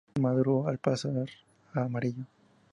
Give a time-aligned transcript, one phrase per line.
[0.19, 1.29] Madura al pasar
[1.75, 2.23] a amarillo.